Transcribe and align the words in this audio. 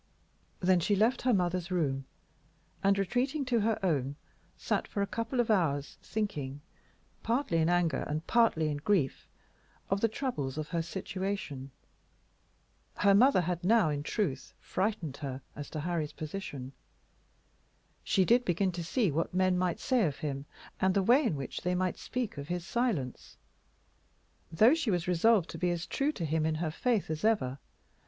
Then 0.61 0.79
she 0.79 0.95
left 0.95 1.21
her 1.21 1.31
mother's 1.31 1.69
room, 1.69 2.05
and, 2.83 2.97
retreating 2.97 3.45
to 3.45 3.59
her 3.59 3.77
own, 3.85 4.15
sat 4.57 4.87
for 4.87 5.03
a 5.03 5.05
couple 5.05 5.39
of 5.39 5.51
hours 5.51 5.99
thinking, 6.01 6.59
partly 7.21 7.59
in 7.59 7.69
anger 7.69 8.01
and 8.07 8.25
partly 8.25 8.69
in 8.69 8.77
grief, 8.77 9.27
of 9.91 10.01
the 10.01 10.07
troubles 10.07 10.57
of 10.57 10.69
her 10.69 10.81
situation. 10.81 11.69
Her 12.95 13.13
mother 13.13 13.41
had 13.41 13.63
now, 13.63 13.89
in 13.91 14.01
truth, 14.01 14.55
frightened 14.59 15.17
her 15.17 15.43
as 15.55 15.69
to 15.69 15.81
Harry's 15.81 16.13
position. 16.13 16.73
She 18.03 18.25
did 18.25 18.43
begin 18.43 18.71
to 18.71 18.83
see 18.83 19.11
what 19.11 19.35
men 19.35 19.55
might 19.55 19.79
say 19.79 20.07
of 20.07 20.17
him, 20.17 20.45
and 20.79 20.95
the 20.95 21.03
way 21.03 21.23
in 21.23 21.35
which 21.35 21.61
they 21.61 21.75
might 21.75 21.99
speak 21.99 22.39
of 22.39 22.47
his 22.47 22.65
silence, 22.65 23.37
though 24.51 24.73
she 24.73 24.89
was 24.89 25.07
resolved 25.07 25.47
to 25.51 25.59
be 25.59 25.69
as 25.69 25.85
true 25.85 26.11
to 26.13 26.25
him 26.25 26.43
in 26.43 26.55
her 26.55 26.71
faith 26.71 27.11
as 27.11 27.23
ever. 27.23 27.59